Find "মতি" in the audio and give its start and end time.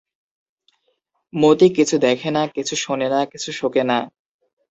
1.33-1.67